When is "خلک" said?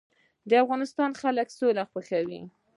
1.21-1.47